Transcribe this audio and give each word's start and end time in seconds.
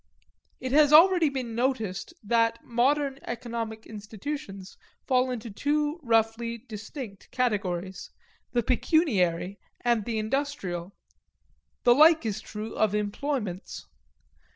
It 0.59 0.71
has 0.71 0.91
already 0.91 1.29
been 1.29 1.53
noticed 1.53 2.15
that 2.23 2.63
modern 2.65 3.19
economic 3.27 3.85
institutions 3.85 4.75
fall 5.05 5.29
into 5.29 5.51
two 5.51 5.99
roughly 6.01 6.57
distinct 6.57 7.29
categories 7.29 8.09
the 8.51 8.63
pecuniary 8.63 9.59
and 9.81 10.03
the 10.05 10.17
industrial. 10.17 10.95
The 11.83 11.93
like 11.93 12.25
is 12.25 12.41
true 12.41 12.73
of 12.75 12.95
employments. 12.95 13.85